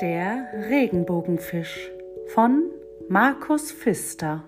Der 0.00 0.48
Regenbogenfisch 0.70 1.90
von 2.32 2.70
Markus 3.10 3.70
Pfister 3.70 4.42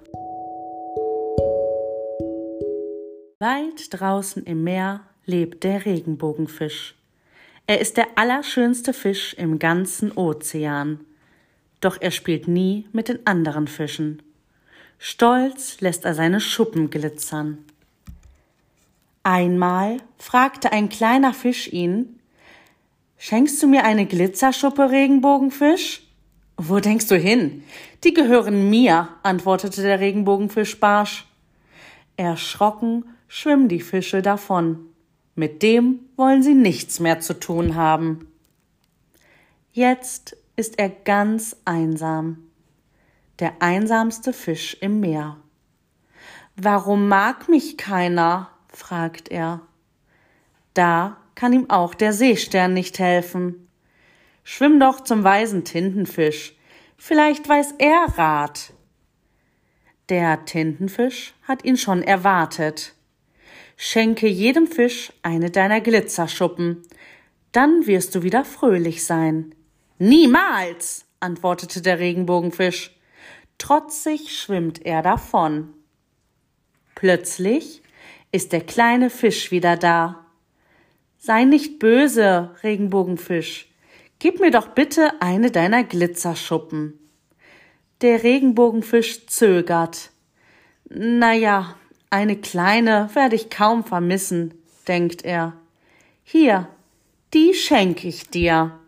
Weit 3.39 3.89
draußen 3.91 4.45
im 4.45 4.65
Meer 4.65 5.01
lebt 5.27 5.65
der 5.65 5.85
Regenbogenfisch. 5.85 6.95
Er 7.67 7.83
ist 7.83 7.99
der 7.99 8.07
allerschönste 8.15 8.95
Fisch 8.95 9.35
im 9.35 9.59
ganzen 9.59 10.13
Ozean. 10.13 11.01
Doch 11.83 12.01
er 12.01 12.13
spielt 12.13 12.49
nie 12.49 12.89
mit 12.93 13.09
den 13.09 13.27
anderen 13.27 13.67
Fischen. 13.67 14.23
Stolz 14.99 15.83
lässt 15.83 16.07
er 16.07 16.15
seine 16.15 16.41
Schuppen 16.41 16.89
glitzern. 16.89 17.59
Einmal 19.23 19.99
fragte 20.17 20.73
ein 20.73 20.89
kleiner 20.89 21.35
Fisch 21.35 21.71
ihn, 21.71 22.19
Schenkst 23.25 23.63
du 23.63 23.69
mir 23.69 23.85
eine 23.85 24.05
Glitzerschuppe, 24.05 24.91
Regenbogenfisch? 24.91 26.03
Wo 26.57 26.81
denkst 26.81 27.07
du 27.07 27.17
hin? 27.17 27.63
Die 28.03 28.15
gehören 28.15 28.69
mir, 28.69 29.11
antwortete 29.23 29.81
der 29.81 30.01
Regenbogenfisch 30.01 30.81
barsch. 30.81 31.25
Erschrocken 32.17 33.05
schwimmen 33.29 33.69
die 33.69 33.79
Fische 33.79 34.23
davon. 34.23 34.87
Mit 35.37 35.63
dem 35.63 36.01
wollen 36.17 36.43
sie 36.43 36.55
nichts 36.55 36.99
mehr 36.99 37.21
zu 37.21 37.39
tun 37.39 37.77
haben. 37.77 38.27
Jetzt 39.71 40.37
ist 40.57 40.81
er 40.81 40.89
ganz 40.89 41.55
einsam. 41.65 42.39
Der 43.39 43.53
einsamste 43.61 44.33
Fisch 44.33 44.77
im 44.81 44.99
Meer. 44.99 45.37
Warum 46.57 47.07
mag 47.07 47.49
mich 47.49 47.77
keiner? 47.77 48.51
fragt 48.67 49.29
er. 49.29 49.61
Da 50.75 51.19
kann 51.43 51.53
ihm 51.53 51.69
auch 51.71 51.95
der 51.95 52.13
Seestern 52.13 52.73
nicht 52.73 53.01
helfen. 53.01 53.67
Schwimm 54.45 54.79
doch 54.79 55.01
zum 55.01 55.25
weisen 55.25 55.65
Tintenfisch, 55.65 56.55
vielleicht 56.97 57.49
weiß 57.49 57.75
er 57.79 58.17
Rat. 58.17 58.73
Der 60.09 60.45
Tintenfisch 60.45 61.35
hat 61.43 61.65
ihn 61.65 61.77
schon 61.77 62.01
erwartet. 62.01 62.95
Schenke 63.77 64.29
jedem 64.29 64.69
Fisch 64.69 65.13
eine 65.23 65.51
deiner 65.51 65.81
Glitzerschuppen, 65.81 66.83
dann 67.51 67.89
wirst 67.89 68.15
du 68.15 68.23
wieder 68.23 68.45
fröhlich 68.45 69.05
sein. 69.05 69.53
Niemals, 69.99 71.07
antwortete 71.19 71.83
der 71.83 71.99
Regenbogenfisch. 71.99 72.97
Trotzig 73.59 74.39
schwimmt 74.39 74.87
er 74.87 75.03
davon. 75.03 75.75
Plötzlich 76.95 77.83
ist 78.31 78.53
der 78.53 78.61
kleine 78.61 79.11
Fisch 79.11 79.51
wieder 79.51 79.77
da. 79.77 80.22
Sei 81.25 81.45
nicht 81.45 81.79
böse, 81.79 82.51
Regenbogenfisch. 82.65 83.69
Gib 84.19 84.41
mir 84.41 84.51
doch 84.51 84.71
bitte 84.71 85.23
eine 85.23 85.53
deiner 85.53 85.85
Glitzerschuppen. 85.85 86.99
Der 88.01 88.25
Regenbogenfisch 88.25 89.29
zögert. 89.29 90.11
Na 90.89 91.33
ja, 91.33 91.77
eine 92.11 92.35
kleine 92.35 93.09
werde 93.15 93.37
ich 93.37 93.51
kaum 93.51 93.85
vermissen, 93.85 94.55
denkt 94.89 95.25
er. 95.25 95.53
Hier, 96.25 96.67
die 97.35 97.55
schenk 97.55 98.05
ich 98.05 98.29
dir. 98.29 98.81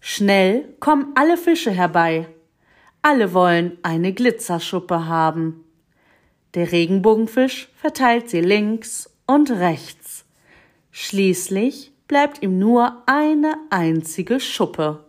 Schnell 0.00 0.64
kommen 0.80 1.12
alle 1.14 1.36
Fische 1.36 1.70
herbei. 1.70 2.26
Alle 3.02 3.32
wollen 3.34 3.78
eine 3.84 4.12
Glitzerschuppe 4.12 5.06
haben. 5.06 5.62
Der 6.54 6.72
Regenbogenfisch 6.72 7.68
verteilt 7.76 8.28
sie 8.30 8.40
links 8.40 9.08
und 9.28 9.52
rechts. 9.52 10.24
Schließlich 10.90 11.92
bleibt 12.08 12.42
ihm 12.42 12.58
nur 12.58 13.02
eine 13.06 13.56
einzige 13.70 14.40
Schuppe. 14.40 15.04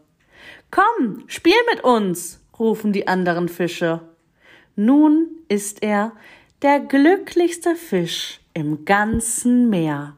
Komm, 0.72 1.24
spiel 1.28 1.56
mit 1.74 1.84
uns, 1.84 2.42
rufen 2.60 2.94
die 2.94 3.08
anderen 3.08 3.50
Fische. 3.50 4.02
Nun 4.76 5.28
ist 5.48 5.82
er 5.82 6.12
der 6.62 6.80
glücklichste 6.80 7.76
Fisch 7.76 8.40
im 8.54 8.86
ganzen 8.86 9.70
Meer. 9.70 10.16